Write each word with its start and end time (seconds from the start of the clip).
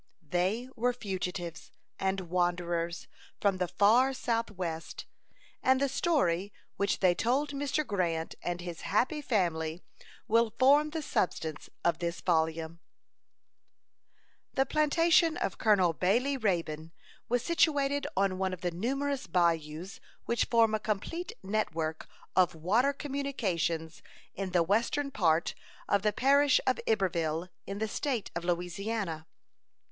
They 0.31 0.67
were 0.75 0.93
fugitives 0.93 1.71
and 1.99 2.21
wanderers 2.21 3.07
from 3.39 3.57
the 3.59 3.67
far 3.67 4.15
south 4.15 4.49
west; 4.49 5.05
and 5.61 5.79
the 5.79 5.87
story 5.87 6.51
which 6.75 7.01
they 7.01 7.13
told 7.13 7.49
to 7.49 7.55
Mr. 7.55 7.85
Grant 7.85 8.33
and 8.41 8.61
his 8.61 8.81
happy 8.81 9.21
family 9.21 9.83
will 10.27 10.55
form 10.57 10.89
the 10.89 11.03
substance 11.03 11.69
of 11.85 11.99
this 11.99 12.19
volume. 12.19 12.79
The 14.55 14.65
plantation 14.65 15.37
of 15.37 15.59
Colonel 15.59 15.93
Baylie 15.93 16.35
Raybone 16.35 16.93
was 17.29 17.43
situated 17.45 18.07
on 18.17 18.39
one 18.39 18.53
of 18.53 18.61
the 18.61 18.71
numerous 18.71 19.27
bayous 19.27 19.99
which 20.25 20.45
form 20.45 20.73
a 20.73 20.79
complete 20.79 21.31
network 21.43 22.07
of 22.35 22.55
water 22.55 22.91
communications 22.91 24.01
in 24.33 24.49
the 24.49 24.63
western 24.63 25.11
part 25.11 25.53
of 25.87 26.01
the 26.01 26.11
parish 26.11 26.59
of 26.65 26.79
Iberville, 26.87 27.49
in 27.67 27.77
the 27.77 27.87
State 27.87 28.31
of 28.35 28.43
Louisiana. 28.43 29.27